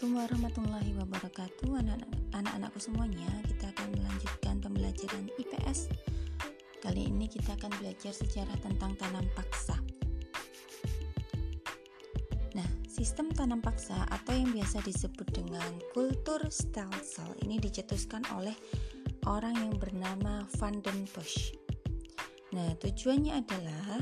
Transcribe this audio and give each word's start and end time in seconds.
Assalamualaikum 0.00 0.32
warahmatullahi 0.32 0.92
wabarakatuh. 0.96 1.68
Anak-anakku 2.32 2.80
semuanya 2.80 3.28
Kita 3.44 3.68
akan 3.68 4.00
melanjutkan 4.00 4.56
pembelajaran 4.56 5.28
IPS 5.36 5.92
Kali 6.80 7.12
ini 7.12 7.28
kita 7.28 7.52
akan 7.60 7.68
belajar 7.76 8.08
sejarah 8.08 8.56
tentang 8.64 8.96
tanam 8.96 9.28
paksa. 9.36 9.76
Nah, 12.56 12.64
sistem 12.88 13.28
tanam 13.28 13.60
paksa 13.60 14.08
atau 14.08 14.32
yang 14.32 14.48
biasa 14.56 14.80
disebut 14.80 15.36
dengan 15.36 15.68
kultur 15.92 16.48
stelsel 16.48 17.36
Ini 17.44 17.60
dicetuskan 17.60 18.24
oleh 18.32 18.56
orang 19.28 19.52
yang 19.52 19.76
bernama 19.76 20.48
Van 20.56 20.80
den 20.80 21.04
Bosch. 21.12 21.52
Nah, 22.56 22.72
tujuannya 22.80 23.36
adalah 23.36 24.00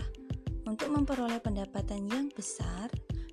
untuk 0.63 0.95
memperoleh 0.95 1.43
pendapatan 1.43 2.07
yang 2.07 2.31
besar 2.31 2.87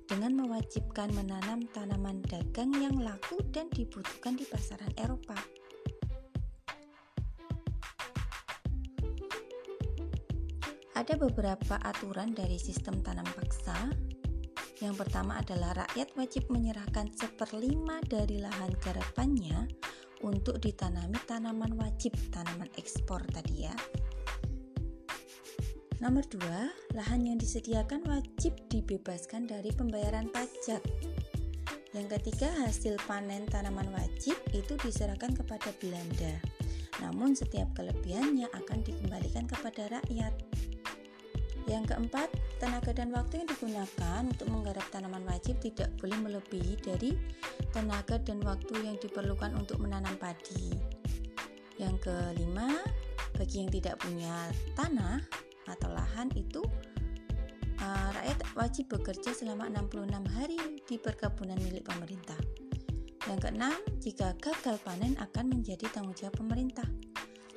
dengan 0.06 0.38
mewajibkan 0.38 1.10
menanam 1.12 1.66
tanaman 1.74 2.22
dagang 2.30 2.70
yang 2.78 2.94
laku 3.02 3.42
dan 3.50 3.66
dibutuhkan 3.74 4.38
di 4.38 4.46
pasaran 4.46 4.94
Eropa. 4.94 5.34
Ada 10.96 11.20
beberapa 11.20 11.76
aturan 11.84 12.32
dari 12.32 12.56
sistem 12.56 13.04
tanam 13.04 13.28
paksa. 13.36 13.92
Yang 14.80 15.04
pertama 15.04 15.36
adalah 15.42 15.84
rakyat 15.84 16.08
wajib 16.16 16.48
menyerahkan 16.48 17.12
seperlima 17.12 18.00
dari 18.08 18.40
lahan 18.40 18.72
garapannya 18.80 19.68
untuk 20.24 20.56
ditanami 20.56 21.20
tanaman 21.28 21.76
wajib, 21.76 22.16
tanaman 22.32 22.72
ekspor 22.80 23.20
tadi 23.28 23.68
ya. 23.68 23.76
Nomor 25.96 26.28
dua, 26.28 26.68
lahan 26.92 27.24
yang 27.24 27.40
disediakan 27.40 28.04
wajib 28.04 28.52
dibebaskan 28.68 29.48
dari 29.48 29.72
pembayaran 29.72 30.28
pajak. 30.28 30.84
Yang 31.96 32.20
ketiga, 32.20 32.52
hasil 32.68 33.00
panen 33.08 33.48
tanaman 33.48 33.88
wajib 33.96 34.36
itu 34.52 34.76
diserahkan 34.76 35.32
kepada 35.32 35.72
Belanda. 35.80 36.36
Namun 37.00 37.32
setiap 37.32 37.72
kelebihannya 37.72 38.44
akan 38.52 38.84
dikembalikan 38.84 39.48
kepada 39.48 39.88
rakyat. 39.88 40.36
Yang 41.64 41.96
keempat, 41.96 42.28
tenaga 42.60 42.92
dan 42.92 43.16
waktu 43.16 43.40
yang 43.40 43.48
digunakan 43.48 44.20
untuk 44.28 44.52
menggarap 44.52 44.84
tanaman 44.92 45.24
wajib 45.24 45.56
tidak 45.64 45.88
boleh 45.96 46.20
melebihi 46.20 46.76
dari 46.76 47.16
tenaga 47.72 48.20
dan 48.20 48.44
waktu 48.44 48.84
yang 48.84 49.00
diperlukan 49.00 49.56
untuk 49.56 49.80
menanam 49.80 50.12
padi. 50.20 50.76
Yang 51.80 52.04
kelima, 52.04 52.84
bagi 53.36 53.64
yang 53.64 53.70
tidak 53.72 53.96
punya 54.00 54.52
tanah, 54.76 55.20
atau 55.66 55.90
lahan 55.92 56.30
itu 56.34 56.62
uh, 57.82 58.08
rakyat 58.14 58.38
wajib 58.56 58.86
bekerja 58.90 59.30
selama 59.34 59.68
66 59.70 60.36
hari 60.36 60.58
di 60.86 60.96
perkebunan 60.96 61.58
milik 61.60 61.84
pemerintah. 61.86 62.38
Yang 63.26 63.50
keenam, 63.50 63.74
jika 63.98 64.38
gagal 64.38 64.78
panen 64.86 65.18
akan 65.18 65.50
menjadi 65.50 65.90
tanggung 65.90 66.14
jawab 66.14 66.38
pemerintah. 66.38 66.86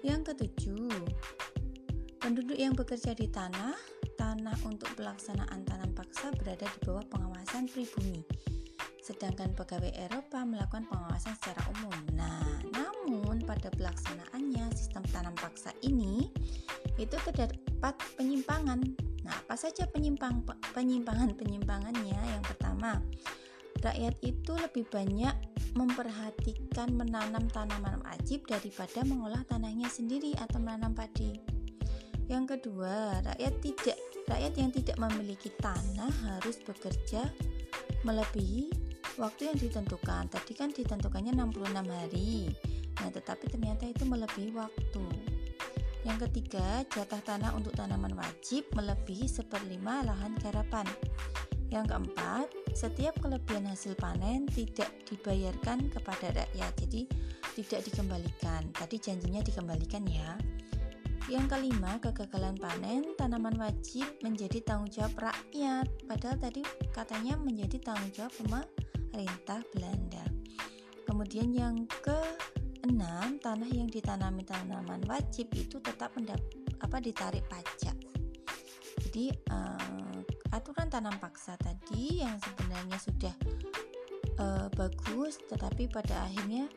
Yang 0.01 0.33
ketujuh, 0.33 0.89
penduduk 2.17 2.57
yang 2.57 2.73
bekerja 2.73 3.13
di 3.13 3.29
tanah, 3.29 3.77
tanah 4.17 4.57
untuk 4.65 4.89
pelaksanaan 4.97 5.61
tanam 5.69 5.93
paksa 5.93 6.33
berada 6.33 6.65
di 6.65 6.79
bawah 6.81 7.05
pengawasan 7.05 7.69
pribumi. 7.69 8.25
Sedangkan 9.05 9.53
pegawai 9.53 9.93
Eropa 9.93 10.41
melakukan 10.45 10.89
pengawasan 10.89 11.33
secara 11.37 11.61
umum. 11.77 11.97
Nah, 12.13 12.61
namun 12.73 13.41
pada 13.45 13.69
pelaksanaannya 13.73 14.73
sistem 14.73 15.01
tanam 15.09 15.33
paksa 15.37 15.73
ini 15.85 16.29
itu 16.99 17.15
terdapat 17.23 17.95
penyimpangan. 18.19 18.83
Nah, 19.23 19.35
apa 19.35 19.55
saja 19.55 19.87
penyimpang 19.87 20.43
penyimpangan-penyimpangannya? 20.75 22.19
Yang 22.19 22.43
pertama, 22.55 22.99
rakyat 23.79 24.15
itu 24.21 24.53
lebih 24.59 24.85
banyak 24.91 25.35
memperhatikan 25.73 26.91
menanam 26.91 27.47
tanaman 27.49 28.03
wajib 28.03 28.43
daripada 28.49 29.05
mengolah 29.07 29.41
tanahnya 29.47 29.87
sendiri 29.87 30.35
atau 30.35 30.59
menanam 30.59 30.91
padi. 30.91 31.39
Yang 32.29 32.57
kedua, 32.57 33.23
rakyat 33.25 33.53
tidak 33.63 33.97
rakyat 34.29 34.53
yang 34.53 34.69
tidak 34.69 34.97
memiliki 35.01 35.49
tanah 35.57 36.13
harus 36.29 36.61
bekerja 36.61 37.25
melebihi 38.05 38.69
waktu 39.17 39.49
yang 39.49 39.57
ditentukan. 39.57 40.29
Tadi 40.29 40.53
kan 40.53 40.69
ditentukannya 40.69 41.33
66 41.33 41.89
hari. 41.89 42.53
Nah, 42.99 43.09
tetapi 43.09 43.45
ternyata 43.49 43.87
itu 43.87 44.03
melebihi 44.05 44.51
waktu. 44.53 45.28
Yang 46.07 46.29
ketiga, 46.29 46.87
jatah 46.87 47.19
tanah 47.19 47.51
untuk 47.55 47.75
tanaman 47.75 48.15
wajib 48.15 48.63
melebihi 48.71 49.27
seperlima 49.27 50.07
lahan 50.07 50.31
garapan. 50.39 50.87
Yang 51.69 51.91
keempat, 51.93 52.47
setiap 52.73 53.19
kelebihan 53.21 53.67
hasil 53.67 53.93
panen 53.99 54.47
tidak 54.49 54.89
dibayarkan 55.05 55.91
kepada 55.91 56.33
rakyat, 56.33 56.71
jadi 56.87 57.01
tidak 57.59 57.81
dikembalikan. 57.85 58.61
Tadi 58.73 58.95
janjinya 58.97 59.43
dikembalikan 59.43 60.07
ya. 60.07 60.33
Yang 61.29 61.45
kelima, 61.51 62.01
kegagalan 62.01 62.57
panen 62.57 63.13
tanaman 63.13 63.53
wajib 63.61 64.07
menjadi 64.25 64.65
tanggung 64.65 64.89
jawab 64.89 65.29
rakyat, 65.29 65.85
padahal 66.09 66.41
tadi 66.41 66.65
katanya 66.89 67.37
menjadi 67.37 67.77
tanggung 67.85 68.09
jawab 68.17 68.33
pemerintah 68.39 69.61
Belanda. 69.75 70.25
Kemudian 71.05 71.53
yang 71.53 71.85
ke 72.01 72.17
Enam, 72.87 73.35
tanah 73.43 73.67
yang 73.67 73.91
ditanami 73.91 74.47
tanaman 74.47 75.03
wajib 75.09 75.51
itu 75.51 75.83
tetap 75.83 76.15
mendap 76.15 76.39
apa 76.79 77.03
ditarik 77.03 77.43
pajak. 77.51 77.95
Jadi 79.03 79.35
uh, 79.51 80.19
aturan 80.55 80.87
tanam 80.87 81.15
paksa 81.19 81.59
tadi 81.59 82.23
yang 82.23 82.39
sebenarnya 82.39 82.97
sudah 82.99 83.35
uh, 84.39 84.67
bagus, 84.71 85.43
tetapi 85.51 85.91
pada 85.91 86.23
akhirnya 86.23 86.71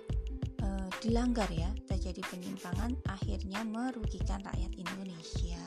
uh, 0.67 0.89
dilanggar 0.99 1.47
ya, 1.55 1.71
terjadi 1.87 2.19
penyimpangan, 2.35 2.99
akhirnya 3.07 3.63
merugikan 3.63 4.43
rakyat 4.43 4.73
Indonesia. 4.75 5.63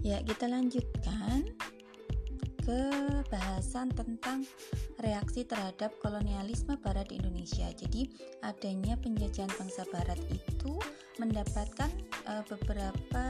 Ya, 0.00 0.22
kita 0.24 0.48
lanjutkan 0.48 1.44
ke 2.60 2.80
bahasan 3.32 3.90
tentang 3.92 4.44
reaksi 5.00 5.44
terhadap 5.44 5.92
kolonialisme 6.00 6.76
barat 6.80 7.08
di 7.08 7.18
Indonesia. 7.18 7.68
Jadi, 7.72 8.08
adanya 8.44 8.96
penjajahan 9.00 9.50
bangsa 9.56 9.82
barat 9.88 10.20
itu 10.30 10.76
mendapatkan 11.18 11.90
uh, 12.28 12.44
beberapa 12.48 13.24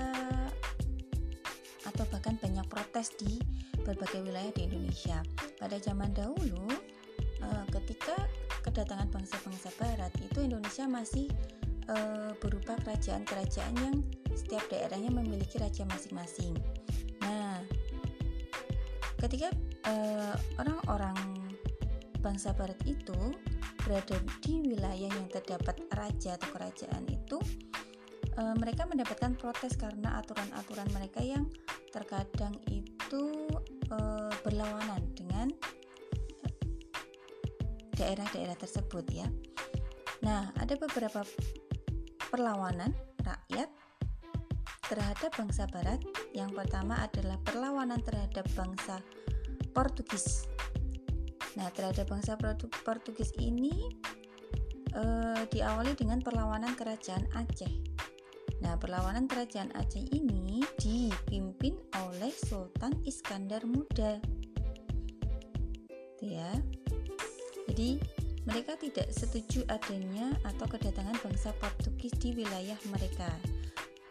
atau 1.86 2.04
bahkan 2.12 2.36
banyak 2.38 2.66
protes 2.70 3.10
di 3.18 3.40
berbagai 3.82 4.22
wilayah 4.22 4.52
di 4.54 4.68
Indonesia. 4.68 5.18
Pada 5.58 5.76
zaman 5.80 6.12
dahulu, 6.12 6.68
uh, 7.42 7.64
ketika 7.72 8.14
kedatangan 8.60 9.08
bangsa-bangsa 9.08 9.72
barat 9.80 10.12
itu 10.20 10.44
Indonesia 10.44 10.84
masih 10.84 11.26
uh, 11.88 12.32
berupa 12.38 12.76
kerajaan-kerajaan 12.84 13.74
yang 13.80 13.96
setiap 14.36 14.62
daerahnya 14.68 15.10
memiliki 15.10 15.58
raja 15.58 15.82
masing-masing. 15.88 16.54
Ketika 19.20 19.52
uh, 19.84 20.34
orang-orang 20.56 21.16
bangsa 22.24 22.56
barat 22.56 22.80
itu 22.88 23.36
berada 23.84 24.16
di 24.40 24.64
wilayah 24.64 25.12
yang 25.12 25.28
terdapat 25.28 25.76
raja 25.92 26.40
atau 26.40 26.48
kerajaan 26.56 27.04
itu 27.08 27.36
uh, 28.40 28.56
mereka 28.56 28.88
mendapatkan 28.88 29.36
protes 29.36 29.76
karena 29.76 30.20
aturan-aturan 30.20 30.88
mereka 30.96 31.20
yang 31.20 31.44
terkadang 31.92 32.56
itu 32.68 33.48
uh, 33.92 34.32
berlawanan 34.40 35.04
dengan 35.12 35.52
daerah-daerah 37.96 38.56
tersebut 38.56 39.04
ya. 39.12 39.28
Nah, 40.24 40.52
ada 40.56 40.76
beberapa 40.76 41.24
perlawanan 42.32 42.96
rakyat 43.20 43.68
terhadap 44.90 45.30
bangsa 45.38 45.70
Barat. 45.70 46.02
Yang 46.34 46.58
pertama 46.58 46.98
adalah 46.98 47.38
perlawanan 47.46 48.02
terhadap 48.02 48.42
bangsa 48.58 48.98
Portugis. 49.70 50.50
Nah, 51.54 51.70
terhadap 51.70 52.10
bangsa 52.10 52.34
Portugis 52.82 53.30
ini 53.38 53.86
eh, 54.90 55.42
diawali 55.46 55.94
dengan 55.94 56.18
perlawanan 56.18 56.74
kerajaan 56.74 57.30
Aceh. 57.38 57.70
Nah, 58.60 58.74
perlawanan 58.76 59.30
kerajaan 59.30 59.70
Aceh 59.78 60.02
ini 60.10 60.66
dipimpin 60.76 61.78
oleh 62.02 62.34
Sultan 62.34 62.98
Iskandar 63.06 63.62
Muda. 63.64 64.18
Ya. 66.20 66.50
Jadi, 67.70 68.02
mereka 68.44 68.74
tidak 68.74 69.08
setuju 69.14 69.62
adanya 69.70 70.34
atau 70.42 70.66
kedatangan 70.66 71.16
bangsa 71.22 71.54
Portugis 71.56 72.12
di 72.18 72.34
wilayah 72.34 72.76
mereka. 72.90 73.30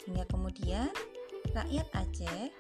Hingga 0.08 0.24
kemudian 0.30 0.92
rakyat 1.52 1.88
Aceh 1.98 2.52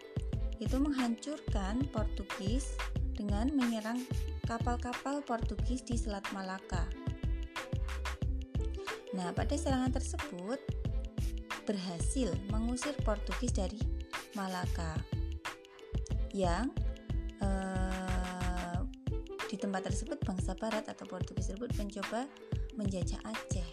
itu 0.59 0.75
menghancurkan 0.75 1.87
Portugis 1.93 2.75
dengan 3.15 3.51
menyerang 3.55 4.03
kapal-kapal 4.43 5.23
Portugis 5.23 5.83
di 5.83 5.95
Selat 5.95 6.25
Malaka. 6.35 6.87
Nah, 9.15 9.31
pada 9.33 9.55
serangan 9.55 9.93
tersebut 9.95 10.59
berhasil 11.69 12.33
mengusir 12.49 12.97
Portugis 13.05 13.53
dari 13.53 13.77
Malaka 14.33 14.97
yang 16.33 16.69
eh, 17.41 18.79
di 19.49 19.57
tempat 19.57 19.89
tersebut 19.89 20.21
bangsa 20.21 20.53
Barat 20.57 20.85
atau 20.89 21.05
Portugis 21.09 21.49
tersebut 21.49 21.73
mencoba 21.77 22.25
menjajah 22.77 23.21
Aceh 23.25 23.68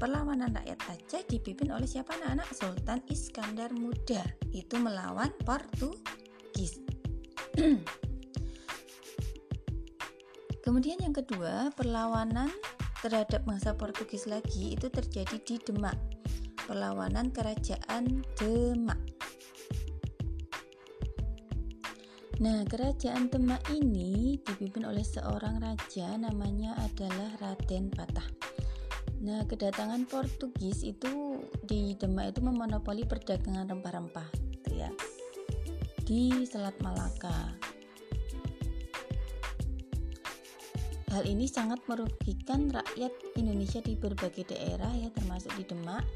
perlawanan 0.00 0.56
rakyat 0.56 0.80
Aceh 0.88 1.28
dipimpin 1.28 1.68
oleh 1.76 1.84
siapa 1.84 2.16
anak-anak 2.16 2.48
Sultan 2.56 3.04
Iskandar 3.12 3.68
Muda 3.76 4.24
itu 4.48 4.80
melawan 4.80 5.28
Portugis. 5.44 6.80
Kemudian 10.64 11.04
yang 11.04 11.12
kedua, 11.12 11.68
perlawanan 11.76 12.48
terhadap 13.04 13.44
bangsa 13.44 13.76
Portugis 13.76 14.24
lagi 14.24 14.72
itu 14.72 14.88
terjadi 14.88 15.36
di 15.36 15.60
Demak. 15.60 16.00
Perlawanan 16.64 17.28
kerajaan 17.28 18.24
Demak. 18.40 18.96
Nah, 22.40 22.64
kerajaan 22.64 23.28
Demak 23.28 23.68
ini 23.68 24.40
dipimpin 24.40 24.88
oleh 24.88 25.04
seorang 25.04 25.60
raja 25.60 26.16
namanya 26.16 26.72
adalah 26.80 27.36
Raden 27.36 27.92
Patah. 27.92 28.39
Nah, 29.20 29.44
kedatangan 29.44 30.08
Portugis 30.08 30.80
itu 30.80 31.44
di 31.64 31.92
Demak 31.96 32.32
itu 32.32 32.40
memonopoli 32.40 33.04
perdagangan 33.04 33.68
rempah-rempah, 33.68 34.28
gitu 34.56 34.80
ya. 34.80 34.88
Di 36.04 36.48
Selat 36.48 36.76
Malaka. 36.80 37.52
Hal 41.10 41.26
ini 41.26 41.50
sangat 41.50 41.82
merugikan 41.90 42.70
rakyat 42.70 43.12
Indonesia 43.36 43.82
di 43.84 43.98
berbagai 43.98 44.56
daerah 44.56 44.92
ya, 44.96 45.12
termasuk 45.12 45.52
di 45.60 45.68
Demak. 45.68 46.06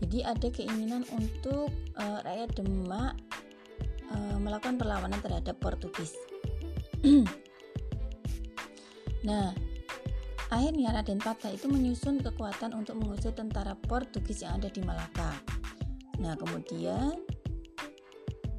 Jadi 0.00 0.24
ada 0.24 0.48
keinginan 0.48 1.04
untuk 1.12 1.68
uh, 1.98 2.20
rakyat 2.24 2.50
Demak 2.56 3.20
Eh, 4.06 4.38
melakukan 4.38 4.78
perlawanan 4.78 5.18
terhadap 5.18 5.58
Portugis. 5.58 6.14
nah, 9.26 9.50
akhirnya 10.50 10.94
Raden 10.94 11.18
Patah 11.18 11.50
itu 11.50 11.66
menyusun 11.66 12.22
kekuatan 12.22 12.74
untuk 12.76 12.98
mengusir 12.98 13.34
tentara 13.34 13.74
Portugis 13.74 14.46
yang 14.46 14.62
ada 14.62 14.70
di 14.70 14.80
Malaka. 14.82 15.34
Nah, 16.22 16.38
kemudian 16.38 17.18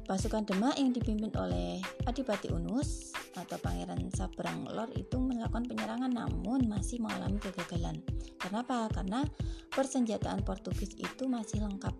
pasukan 0.08 0.48
Demak 0.48 0.80
yang 0.80 0.94
dipimpin 0.96 1.28
oleh 1.36 1.84
Adipati 2.08 2.48
Unus 2.48 3.12
atau 3.36 3.60
Pangeran 3.60 4.08
Sabrang 4.10 4.64
Lor 4.66 4.88
itu 4.96 5.20
melakukan 5.20 5.68
penyerangan 5.68 6.10
namun 6.10 6.64
masih 6.64 6.98
mengalami 6.98 7.36
kegagalan. 7.38 8.00
Kenapa? 8.40 8.88
Karena 8.88 9.26
persenjataan 9.70 10.42
Portugis 10.42 10.96
itu 10.96 11.28
masih 11.28 11.60
lengkap 11.60 11.92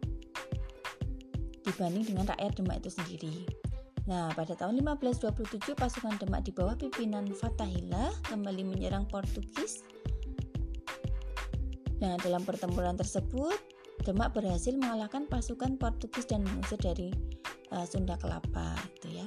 dibanding 1.68 2.08
dengan 2.08 2.24
rakyat 2.32 2.52
Demak 2.56 2.80
itu 2.80 2.90
sendiri. 2.90 3.34
Nah, 4.08 4.32
pada 4.32 4.56
tahun 4.56 4.80
1527 4.80 5.76
pasukan 5.76 6.16
Demak 6.16 6.48
di 6.48 6.52
bawah 6.56 6.72
pimpinan 6.80 7.28
Fatahillah 7.28 8.08
kembali 8.32 8.64
menyerang 8.64 9.04
Portugis. 9.04 9.84
Nah, 12.00 12.16
dalam 12.24 12.40
pertempuran 12.40 12.96
tersebut, 12.96 13.52
Demak 14.08 14.32
berhasil 14.32 14.72
mengalahkan 14.72 15.28
pasukan 15.28 15.76
Portugis 15.76 16.24
dan 16.24 16.40
mengusir 16.40 16.80
dari 16.80 17.12
uh, 17.68 17.84
Sunda 17.84 18.16
Kelapa, 18.16 18.80
itu 18.96 19.20
ya. 19.20 19.26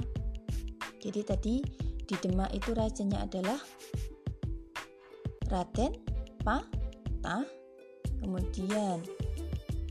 Jadi 0.97 1.21
tadi 1.21 1.55
di 2.09 2.15
Demak 2.17 2.49
itu 2.49 2.73
rajanya 2.73 3.21
adalah 3.29 3.61
Raden 5.45 5.93
Patah. 6.41 7.45
Kemudian 8.17 8.97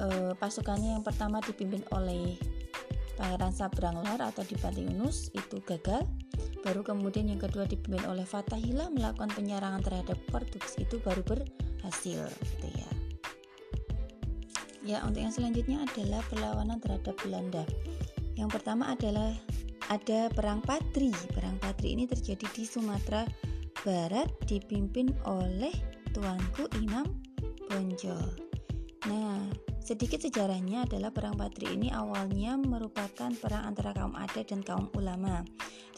uh, 0.03 0.35
pasukannya 0.35 0.99
yang 0.99 1.07
pertama 1.07 1.39
dipimpin 1.39 1.87
oleh 1.95 2.35
Pangeran 3.21 3.53
Sabranglar 3.53 4.17
atau 4.25 4.41
Dipati 4.41 4.89
Yunus 4.89 5.29
itu 5.37 5.61
gagal. 5.69 6.09
Baru 6.65 6.81
kemudian 6.81 7.29
yang 7.29 7.37
kedua 7.37 7.69
dipimpin 7.69 8.01
oleh 8.09 8.25
Fatahillah 8.25 8.89
melakukan 8.89 9.29
penyerangan 9.37 9.85
terhadap 9.85 10.17
Portugis 10.33 10.81
itu 10.81 10.97
baru 11.05 11.21
berhasil 11.29 12.25
gitu 12.25 12.69
ya. 12.73 12.91
Ya, 14.81 15.05
untuk 15.05 15.21
yang 15.21 15.37
selanjutnya 15.37 15.85
adalah 15.85 16.25
perlawanan 16.33 16.81
terhadap 16.81 17.13
Belanda. 17.21 17.69
Yang 18.41 18.57
pertama 18.57 18.97
adalah 18.97 19.37
ada 19.93 20.33
perang 20.33 20.65
Patri. 20.65 21.13
Perang 21.37 21.61
Patri 21.61 21.93
ini 21.93 22.09
terjadi 22.09 22.49
di 22.57 22.65
Sumatera 22.65 23.29
Barat 23.85 24.33
dipimpin 24.49 25.13
oleh 25.29 25.77
tuanku 26.17 26.65
Imam 26.81 27.05
Bonjol. 27.69 28.25
Nah, 29.05 29.50
Sedikit 29.91 30.23
sejarahnya 30.23 30.87
adalah 30.87 31.11
perang 31.11 31.35
Patri 31.35 31.75
ini 31.75 31.91
awalnya 31.91 32.55
merupakan 32.55 33.27
perang 33.43 33.75
antara 33.75 33.91
kaum 33.91 34.15
adat 34.15 34.55
dan 34.55 34.63
kaum 34.63 34.87
ulama, 34.95 35.43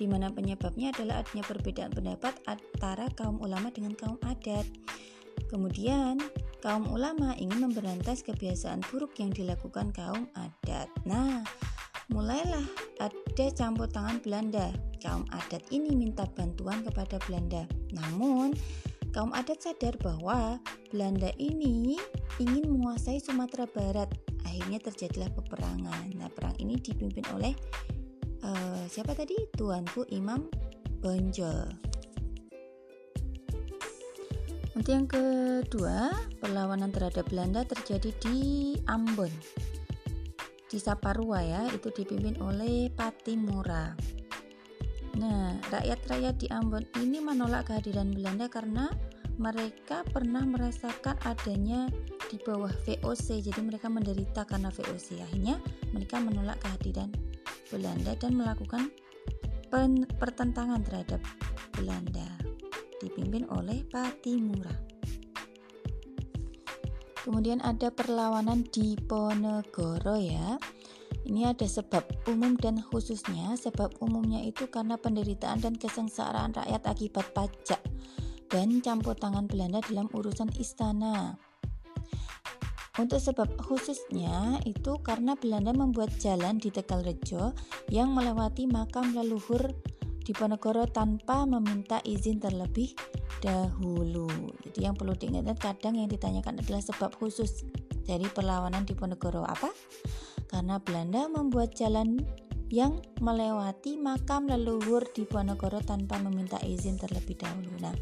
di 0.01 0.09
mana 0.09 0.33
penyebabnya 0.33 0.97
adalah 0.97 1.21
adanya 1.21 1.45
perbedaan 1.45 1.93
pendapat 1.93 2.33
antara 2.49 3.13
kaum 3.13 3.37
ulama 3.45 3.69
dengan 3.69 3.93
kaum 3.93 4.17
adat. 4.25 4.65
Kemudian, 5.53 6.17
kaum 6.65 6.89
ulama 6.89 7.37
ingin 7.37 7.69
memberantas 7.69 8.25
kebiasaan 8.25 8.81
buruk 8.89 9.13
yang 9.21 9.29
dilakukan 9.29 9.93
kaum 9.93 10.25
adat. 10.41 10.89
Nah, 11.05 11.45
mulailah 12.09 12.65
ada 12.97 13.47
campur 13.53 13.93
tangan 13.93 14.25
Belanda. 14.25 14.73
Kaum 15.05 15.29
adat 15.37 15.69
ini 15.69 15.93
minta 15.93 16.25
bantuan 16.33 16.81
kepada 16.81 17.21
Belanda. 17.29 17.69
Namun, 17.93 18.57
kaum 19.13 19.31
adat 19.37 19.61
sadar 19.61 19.93
bahwa 20.01 20.57
Belanda 20.89 21.29
ini 21.37 22.01
ingin 22.41 22.65
menguasai 22.65 23.21
Sumatera 23.21 23.69
Barat. 23.69 24.09
Akhirnya 24.49 24.81
terjadilah 24.81 25.29
peperangan. 25.37 26.17
Nah, 26.17 26.33
perang 26.33 26.57
ini 26.59 26.81
dipimpin 26.81 27.25
oleh 27.37 27.53
uh, 28.43 28.85
siapa 28.89 29.13
tadi? 29.13 29.37
Tuanku 29.53 30.09
Imam 30.09 30.49
Bonjol. 31.05 31.93
Untuk 34.73 34.89
yang 34.89 35.05
kedua, 35.05 36.09
perlawanan 36.41 36.89
terhadap 36.89 37.29
Belanda 37.29 37.69
terjadi 37.69 38.09
di 38.25 38.37
Ambon. 38.89 39.29
Di 40.73 40.81
Saparua 40.81 41.45
ya, 41.45 41.69
itu 41.69 41.93
dipimpin 41.93 42.41
oleh 42.41 42.89
Patimura. 42.89 43.93
Nah, 45.23 45.55
rakyat-rakyat 45.71 46.35
di 46.43 46.51
Ambon 46.51 46.83
ini 46.99 47.23
menolak 47.23 47.71
kehadiran 47.71 48.11
Belanda 48.11 48.51
karena 48.51 48.91
mereka 49.39 50.03
pernah 50.11 50.43
merasakan 50.43 51.15
adanya 51.23 51.87
di 52.27 52.43
bawah 52.43 52.75
VOC 52.83 53.39
jadi 53.47 53.61
mereka 53.63 53.87
menderita 53.87 54.43
karena 54.43 54.75
VOC 54.75 55.23
akhirnya 55.23 55.63
mereka 55.95 56.19
menolak 56.19 56.59
kehadiran 56.59 57.15
Belanda 57.71 58.19
dan 58.19 58.35
melakukan 58.35 58.91
pertentangan 60.19 60.83
terhadap 60.83 61.23
Belanda 61.79 62.27
dipimpin 62.99 63.47
oleh 63.55 63.87
Patimura. 63.89 64.75
Kemudian 67.23 67.63
ada 67.63 67.95
perlawanan 67.95 68.67
di 68.75 68.99
Ponegoro 68.99 70.19
ya 70.19 70.59
ini 71.29 71.47
ada 71.47 71.67
sebab 71.67 72.03
umum 72.27 72.59
dan 72.59 72.83
khususnya 72.83 73.55
sebab 73.55 73.95
umumnya 74.03 74.43
itu 74.43 74.67
karena 74.69 74.99
penderitaan 74.99 75.63
dan 75.63 75.75
kesengsaraan 75.79 76.55
rakyat 76.55 76.83
akibat 76.87 77.27
pajak 77.37 77.81
dan 78.51 78.83
campur 78.85 79.15
tangan 79.17 79.47
Belanda 79.47 79.81
dalam 79.87 80.11
urusan 80.13 80.51
istana 80.59 81.39
untuk 83.01 83.25
sebab 83.25 83.57
khususnya 83.57 84.61
itu 84.69 85.01
karena 85.01 85.33
Belanda 85.33 85.73
membuat 85.73 86.13
jalan 86.21 86.61
di 86.61 86.69
Tegal 86.69 87.01
Rejo 87.01 87.57
yang 87.89 88.13
melewati 88.13 88.69
makam 88.69 89.17
leluhur 89.17 89.73
di 90.23 90.37
Ponegoro 90.37 90.85
tanpa 90.85 91.49
meminta 91.49 91.99
izin 92.05 92.39
terlebih 92.39 92.93
dahulu. 93.41 94.29
Jadi 94.61 94.87
yang 94.87 94.95
perlu 94.95 95.17
diingat 95.17 95.57
kadang 95.57 95.99
yang 95.99 96.07
ditanyakan 96.07 96.61
adalah 96.61 96.85
sebab 96.85 97.17
khusus 97.17 97.65
dari 98.05 98.29
perlawanan 98.29 98.85
di 98.85 98.93
Ponegoro 98.93 99.41
apa? 99.41 99.73
Karena 100.53 100.77
Belanda 100.77 101.33
membuat 101.33 101.73
jalan 101.73 102.21
yang 102.69 103.01
melewati 103.25 103.97
makam 103.97 104.49
leluhur 104.49 105.05
di 105.17 105.25
Ponegoro 105.25 105.81
tanpa 105.81 106.21
meminta 106.21 106.61
izin 106.61 107.01
terlebih 107.01 107.41
dahulu. 107.41 107.73
Nah, 107.81 107.97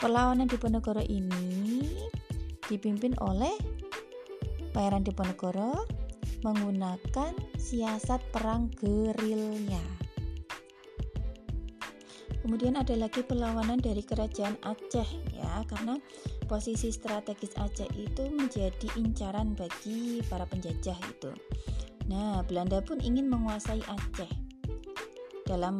perlawanan 0.00 0.48
di 0.48 0.56
Ponegoro 0.56 1.04
ini 1.04 1.84
dipimpin 2.64 3.12
oleh 3.20 3.52
Pangeran 4.72 5.04
Diponegoro 5.04 5.88
menggunakan 6.44 7.32
siasat 7.56 8.20
perang 8.28 8.68
gerilya. 8.76 10.05
Kemudian 12.46 12.78
ada 12.78 12.94
lagi 12.94 13.26
perlawanan 13.26 13.82
dari 13.82 14.06
kerajaan 14.06 14.54
Aceh 14.62 15.34
ya, 15.34 15.66
karena 15.66 15.98
posisi 16.46 16.94
strategis 16.94 17.50
Aceh 17.58 17.90
itu 17.98 18.30
menjadi 18.30 18.86
incaran 18.94 19.58
bagi 19.58 20.22
para 20.30 20.46
penjajah 20.46 20.94
itu. 21.10 21.34
Nah, 22.06 22.46
Belanda 22.46 22.78
pun 22.86 23.02
ingin 23.02 23.26
menguasai 23.26 23.82
Aceh. 23.82 24.30
Dalam 25.42 25.74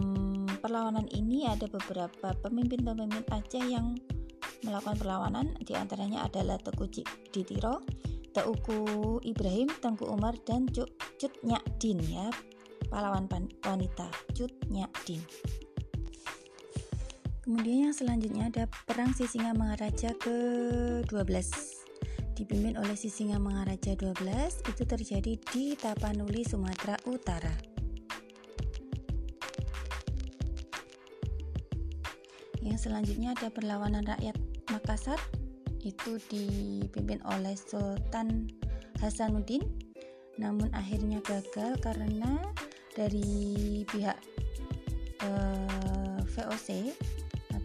perlawanan 0.59 1.07
ini 1.15 1.47
ada 1.47 1.71
beberapa 1.71 2.35
pemimpin-pemimpin 2.43 3.31
Aceh 3.31 3.63
yang 3.63 3.95
melakukan 4.67 4.99
perlawanan, 4.99 5.55
di 5.63 5.71
antaranya 5.79 6.27
adalah 6.27 6.59
Teguh 6.59 6.91
Ditiro, 7.31 7.87
Teuku 8.35 9.23
Ibrahim, 9.23 9.71
Tengku 9.79 10.11
Umar 10.11 10.35
dan 10.43 10.67
Cut 10.75 10.91
Nyakdin 11.47 12.03
ya. 12.11 12.27
pahlawan 12.91 13.31
wanita 13.63 14.11
Cut 14.35 14.51
Nyak 14.67 14.91
Din. 15.07 15.23
Kemudian 17.47 17.87
yang 17.87 17.95
selanjutnya 17.95 18.51
ada 18.51 18.67
Perang 18.91 19.15
Sisinga 19.15 19.55
Mangaraja 19.55 20.11
ke-12 20.19 21.31
dipimpin 22.35 22.75
oleh 22.75 22.99
Sisinga 22.99 23.39
Mangaraja 23.39 23.95
12 23.95 24.67
itu 24.67 24.83
terjadi 24.83 25.39
di 25.55 25.79
Tapanuli, 25.79 26.43
Sumatera 26.43 26.99
Utara. 27.07 27.55
Yang 32.67 32.91
selanjutnya 32.91 33.31
ada 33.39 33.47
perlawanan 33.47 34.03
rakyat 34.03 34.35
Makassar 34.75 35.23
itu 35.87 36.19
dipimpin 36.27 37.23
oleh 37.31 37.55
Sultan 37.55 38.51
Hasanuddin 38.99 39.63
namun 40.35 40.67
akhirnya 40.75 41.23
gagal 41.23 41.79
karena 41.79 42.43
dari 42.99 43.87
pihak 43.87 44.19
eh, 45.23 46.19
VOC 46.27 46.91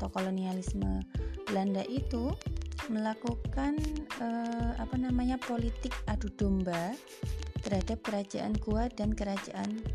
atau 0.01 0.10
kolonialisme 0.10 1.05
Belanda 1.46 1.86
itu 1.86 2.34
melakukan 2.89 3.77
eh, 4.17 4.74
apa 4.81 4.98
namanya 4.98 5.38
politik 5.38 5.93
adu 6.10 6.34
domba 6.34 6.98
terhadap 7.62 8.01
kerajaan 8.01 8.58
Goa 8.58 8.89
dan 8.89 9.13
kerajaan 9.13 9.86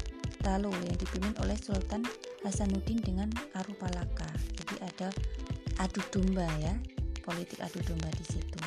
Talo 0.46 0.70
yang 0.70 0.94
dipimpin 0.94 1.34
oleh 1.42 1.58
Sultan 1.58 2.06
Hasanuddin 2.46 3.02
dengan 3.02 3.26
Arupalaka. 3.58 4.30
Jadi 4.54 4.78
ada 4.78 5.10
adu 5.82 5.98
domba 6.14 6.46
ya, 6.62 6.78
politik 7.26 7.58
adu 7.58 7.82
domba 7.82 8.06
di 8.14 8.24
situ. 8.30 8.60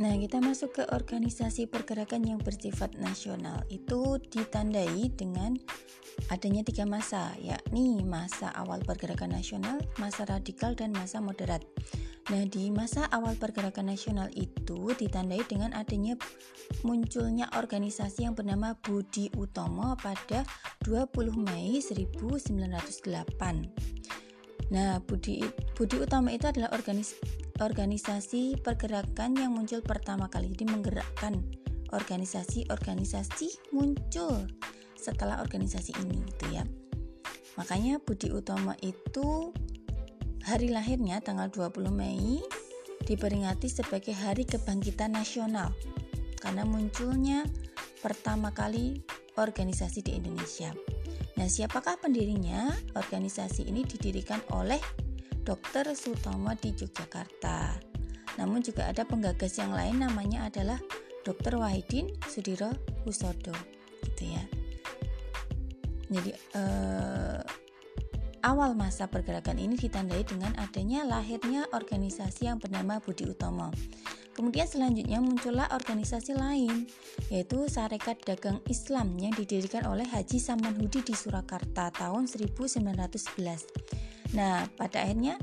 Nah, 0.00 0.16
kita 0.16 0.40
masuk 0.40 0.80
ke 0.80 0.84
organisasi 0.88 1.68
pergerakan 1.68 2.24
yang 2.24 2.40
bersifat 2.40 2.96
nasional. 2.96 3.60
Itu 3.68 4.16
ditandai 4.32 5.12
dengan 5.12 5.60
adanya 6.32 6.64
tiga 6.64 6.88
masa, 6.88 7.36
yakni 7.36 8.00
masa 8.00 8.48
awal 8.56 8.80
pergerakan 8.80 9.36
nasional, 9.36 9.76
masa 10.00 10.24
radikal, 10.24 10.72
dan 10.72 10.96
masa 10.96 11.20
moderat. 11.20 11.60
Nah, 12.32 12.48
di 12.48 12.72
masa 12.72 13.04
awal 13.12 13.36
pergerakan 13.36 13.92
nasional 13.92 14.32
itu 14.32 14.96
ditandai 14.96 15.44
dengan 15.44 15.76
adanya 15.76 16.16
munculnya 16.80 17.52
organisasi 17.52 18.24
yang 18.24 18.32
bernama 18.32 18.72
Budi 18.80 19.28
Utomo 19.36 19.92
pada 20.00 20.48
20 20.88 21.36
Mei 21.36 21.84
1908. 21.84 24.72
Nah, 24.72 25.04
Budi 25.04 25.44
Budi 25.76 26.00
Utomo 26.00 26.32
itu 26.32 26.48
adalah 26.48 26.72
organis, 26.72 27.12
organisasi 27.60 28.64
pergerakan 28.64 29.36
yang 29.36 29.52
muncul 29.52 29.84
pertama 29.84 30.32
kali. 30.32 30.48
Jadi 30.56 30.64
menggerakkan 30.64 31.44
organisasi-organisasi 31.92 33.76
muncul 33.76 34.48
setelah 35.02 35.42
organisasi 35.42 35.98
ini 36.06 36.22
gitu 36.30 36.46
ya. 36.54 36.62
Makanya 37.58 37.98
Budi 37.98 38.30
Utomo 38.30 38.72
itu 38.80 39.52
hari 40.46 40.70
lahirnya 40.70 41.20
tanggal 41.20 41.50
20 41.50 41.90
Mei 41.92 42.40
diperingati 43.02 43.66
sebagai 43.66 44.14
Hari 44.14 44.46
Kebangkitan 44.46 45.12
Nasional 45.12 45.74
karena 46.38 46.62
munculnya 46.62 47.42
pertama 48.00 48.54
kali 48.54 49.02
organisasi 49.38 50.06
di 50.06 50.18
Indonesia. 50.18 50.70
Nah, 51.38 51.48
siapakah 51.48 51.96
pendirinya? 51.98 52.68
Organisasi 52.94 53.66
ini 53.66 53.82
didirikan 53.88 54.42
oleh 54.52 54.78
Dr. 55.42 55.96
Sutomo 55.96 56.52
di 56.54 56.70
Yogyakarta. 56.76 57.78
Namun 58.38 58.62
juga 58.64 58.88
ada 58.88 59.04
penggagas 59.04 59.58
yang 59.58 59.72
lain 59.72 60.00
namanya 60.04 60.48
adalah 60.48 60.78
Dr. 61.22 61.58
Wahidin 61.58 62.10
Sudiro 62.26 62.70
Husodo 63.06 63.54
gitu 64.02 64.24
ya. 64.34 64.44
Jadi 66.12 66.36
eh, 66.36 67.40
awal 68.44 68.76
masa 68.76 69.08
pergerakan 69.08 69.56
ini 69.56 69.78
ditandai 69.78 70.26
dengan 70.26 70.52
adanya 70.60 71.08
lahirnya 71.08 71.64
organisasi 71.72 72.50
yang 72.50 72.60
bernama 72.60 73.00
Budi 73.00 73.24
Utomo. 73.24 73.72
Kemudian 74.32 74.64
selanjutnya 74.64 75.20
muncullah 75.20 75.68
organisasi 75.76 76.32
lain 76.32 76.88
yaitu 77.28 77.68
Sarekat 77.68 78.24
Dagang 78.24 78.64
Islam 78.64 79.12
yang 79.20 79.36
didirikan 79.36 79.84
oleh 79.84 80.08
Haji 80.08 80.40
Samanhudi 80.40 81.04
di 81.04 81.12
Surakarta 81.12 81.92
tahun 81.92 82.24
1911. 82.24 84.32
Nah, 84.32 84.64
pada 84.72 85.04
akhirnya 85.04 85.36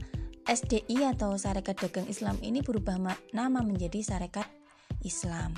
SDI 0.49 1.13
atau 1.13 1.37
Sarekat 1.37 1.77
Dagang 1.77 2.09
Islam 2.09 2.41
ini 2.41 2.65
berubah 2.65 2.97
nama 3.29 3.61
menjadi 3.61 4.01
Sarekat 4.01 4.49
Islam. 5.05 5.53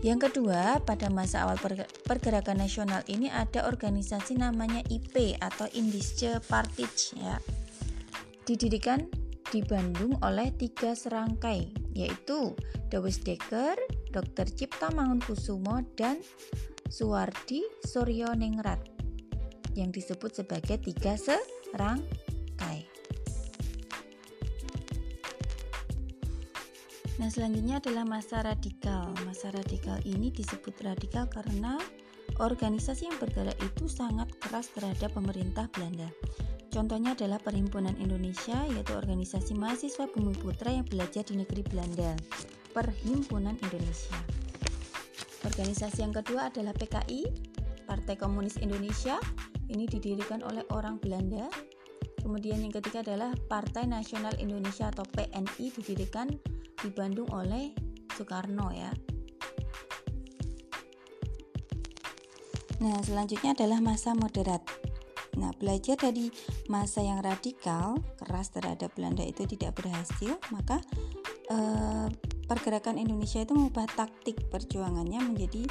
Yang 0.00 0.32
kedua, 0.32 0.80
pada 0.80 1.12
masa 1.12 1.44
awal 1.44 1.60
pergerakan 2.08 2.56
nasional 2.56 3.04
ini 3.04 3.28
ada 3.28 3.68
organisasi 3.68 4.40
namanya 4.40 4.80
IP 4.88 5.36
atau 5.36 5.68
Indische 5.76 6.40
Partij 6.48 7.20
ya. 7.20 7.36
Didirikan 8.48 9.12
di 9.52 9.60
Bandung 9.60 10.16
oleh 10.24 10.56
tiga 10.56 10.96
serangkai 10.96 11.92
yaitu 11.92 12.56
Dawes 12.88 13.20
Dekker, 13.20 13.76
Dr. 14.08 14.48
Cipta 14.48 14.88
Mangunkusumo 14.88 15.84
dan 16.00 16.24
Suwardi 16.88 17.60
Suryo 17.84 18.32
Ningrat 18.32 18.80
yang 19.76 19.92
disebut 19.92 20.32
sebagai 20.32 20.80
tiga 20.80 21.20
serangkai. 21.20 22.29
Nah, 27.20 27.28
selanjutnya 27.28 27.84
adalah 27.84 28.08
masa 28.08 28.40
radikal. 28.40 29.12
Masa 29.28 29.52
radikal 29.52 30.00
ini 30.08 30.32
disebut 30.32 30.72
radikal 30.80 31.28
karena 31.28 31.76
organisasi 32.40 33.12
yang 33.12 33.20
bergerak 33.20 33.60
itu 33.60 33.92
sangat 33.92 34.32
keras 34.40 34.72
terhadap 34.72 35.12
pemerintah 35.12 35.68
Belanda. 35.68 36.08
Contohnya 36.72 37.12
adalah 37.12 37.36
Perhimpunan 37.36 37.92
Indonesia, 38.00 38.64
yaitu 38.72 38.96
organisasi 38.96 39.52
mahasiswa 39.52 40.08
bumi 40.08 40.32
putra 40.32 40.72
yang 40.72 40.88
belajar 40.88 41.20
di 41.28 41.36
negeri 41.36 41.60
Belanda. 41.60 42.16
Perhimpunan 42.72 43.60
Indonesia. 43.68 44.16
Organisasi 45.44 46.00
yang 46.00 46.16
kedua 46.16 46.48
adalah 46.48 46.72
PKI, 46.72 47.28
Partai 47.84 48.16
Komunis 48.16 48.56
Indonesia. 48.64 49.20
Ini 49.68 49.84
didirikan 49.84 50.40
oleh 50.40 50.64
orang 50.72 50.96
Belanda. 50.96 51.52
Kemudian 52.24 52.64
yang 52.64 52.72
ketiga 52.72 53.04
adalah 53.04 53.36
Partai 53.50 53.84
Nasional 53.84 54.32
Indonesia 54.40 54.88
atau 54.88 55.04
PNI 55.04 55.66
didirikan 55.68 56.32
di 56.80 56.90
Bandung 56.92 57.28
oleh 57.32 57.72
Soekarno 58.16 58.72
ya. 58.72 58.92
Nah, 62.80 62.96
selanjutnya 63.04 63.52
adalah 63.52 63.84
masa 63.84 64.16
moderat. 64.16 64.64
Nah, 65.36 65.52
belajar 65.54 66.00
dari 66.00 66.32
masa 66.66 67.04
yang 67.04 67.20
radikal, 67.20 68.00
keras 68.16 68.50
terhadap 68.50 68.96
Belanda 68.96 69.20
itu 69.20 69.44
tidak 69.44 69.76
berhasil, 69.76 70.40
maka 70.48 70.80
eh, 71.52 72.08
pergerakan 72.48 72.96
Indonesia 72.96 73.44
itu 73.44 73.52
mengubah 73.52 73.84
taktik 73.94 74.48
perjuangannya 74.48 75.20
menjadi 75.22 75.68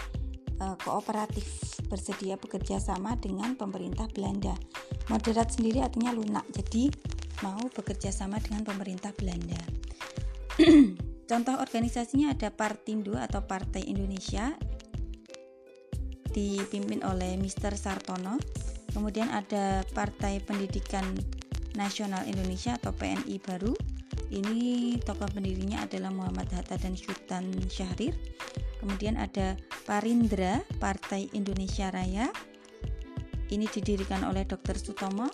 eh, 0.62 0.76
kooperatif, 0.86 1.46
bersedia 1.90 2.38
bekerja 2.38 2.78
sama 2.78 3.18
dengan 3.18 3.58
pemerintah 3.58 4.06
Belanda. 4.14 4.54
Moderat 5.10 5.50
sendiri 5.50 5.82
artinya 5.82 6.14
lunak, 6.14 6.46
jadi 6.54 6.94
mau 7.42 7.60
bekerja 7.74 8.14
sama 8.14 8.38
dengan 8.38 8.62
pemerintah 8.62 9.12
Belanda. 9.18 9.89
Contoh 11.30 11.56
organisasinya 11.56 12.36
ada 12.36 12.52
Partindo 12.52 13.16
atau 13.16 13.46
Partai 13.48 13.88
Indonesia 13.88 14.52
dipimpin 16.30 17.02
oleh 17.08 17.40
Mr. 17.40 17.74
Sartono. 17.80 18.36
Kemudian 18.92 19.32
ada 19.32 19.86
Partai 19.94 20.42
Pendidikan 20.44 21.06
Nasional 21.78 22.26
Indonesia 22.28 22.76
atau 22.76 22.92
PNI 22.92 23.40
baru. 23.40 23.72
Ini 24.30 24.98
tokoh 25.02 25.30
pendirinya 25.32 25.86
adalah 25.86 26.14
Muhammad 26.14 26.50
Hatta 26.54 26.78
dan 26.78 26.94
Sultan 26.94 27.50
Syahrir. 27.70 28.14
Kemudian 28.78 29.18
ada 29.18 29.58
Parindra, 29.86 30.62
Partai 30.78 31.30
Indonesia 31.34 31.90
Raya. 31.90 32.30
Ini 33.50 33.66
didirikan 33.66 34.28
oleh 34.28 34.46
Dr. 34.46 34.78
Sutomo. 34.78 35.30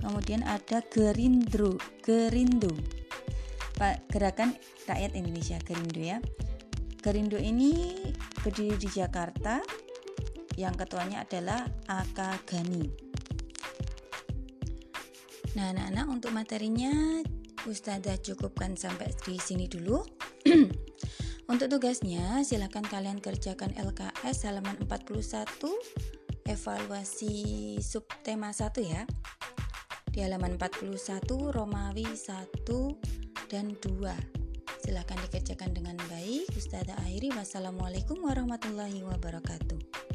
Kemudian 0.00 0.46
ada 0.46 0.80
Gerindro, 0.88 1.76
Gerindo 2.00 2.97
Gerakan 4.10 4.58
Rakyat 4.90 5.14
Indonesia 5.14 5.54
Gerindo 5.62 6.02
ya. 6.02 6.18
Gerindo 6.98 7.38
ini 7.38 7.94
berdiri 8.42 8.74
di 8.74 8.90
Jakarta. 8.90 9.62
Yang 10.58 10.82
ketuanya 10.82 11.22
adalah 11.22 11.70
Aka 11.86 12.42
Gani. 12.42 12.90
Nah, 15.54 15.70
anak-anak 15.70 16.06
untuk 16.10 16.34
materinya 16.34 17.22
Ustazah 17.70 18.18
cukupkan 18.18 18.74
sampai 18.74 19.14
di 19.22 19.38
sini 19.38 19.70
dulu. 19.70 20.02
untuk 21.52 21.70
tugasnya 21.70 22.42
silahkan 22.42 22.82
kalian 22.82 23.22
kerjakan 23.22 23.70
LKS 23.78 24.50
halaman 24.50 24.74
41 24.82 25.22
evaluasi 26.50 27.78
subtema 27.78 28.50
1 28.50 28.74
ya. 28.82 29.06
Di 30.10 30.26
halaman 30.26 30.58
41 30.58 31.54
Romawi 31.54 32.10
1 32.10 33.27
dan 33.48 33.72
2. 33.80 34.12
Silahkan 34.84 35.16
dikerjakan 35.24 35.72
dengan 35.72 35.96
baik. 36.12 36.52
Ustazah 36.52 37.00
akhiri. 37.00 37.32
Wassalamualaikum 37.32 38.20
warahmatullahi 38.20 39.00
wabarakatuh. 39.00 40.07